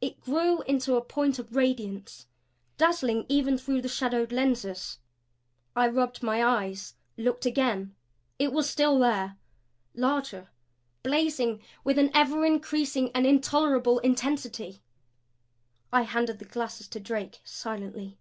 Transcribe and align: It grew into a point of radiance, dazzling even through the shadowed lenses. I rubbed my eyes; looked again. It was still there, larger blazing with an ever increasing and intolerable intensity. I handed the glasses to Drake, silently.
It 0.00 0.22
grew 0.22 0.62
into 0.62 0.94
a 0.94 1.02
point 1.04 1.38
of 1.38 1.54
radiance, 1.54 2.24
dazzling 2.78 3.26
even 3.28 3.58
through 3.58 3.82
the 3.82 3.86
shadowed 3.90 4.32
lenses. 4.32 4.98
I 5.76 5.88
rubbed 5.88 6.22
my 6.22 6.42
eyes; 6.42 6.94
looked 7.18 7.44
again. 7.44 7.94
It 8.38 8.50
was 8.54 8.70
still 8.70 8.98
there, 8.98 9.36
larger 9.94 10.48
blazing 11.02 11.62
with 11.84 11.98
an 11.98 12.10
ever 12.14 12.46
increasing 12.46 13.10
and 13.14 13.26
intolerable 13.26 13.98
intensity. 13.98 14.80
I 15.92 16.00
handed 16.04 16.38
the 16.38 16.46
glasses 16.46 16.88
to 16.88 16.98
Drake, 16.98 17.42
silently. 17.44 18.16